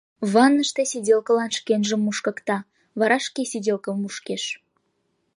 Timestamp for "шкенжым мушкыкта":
1.57-2.57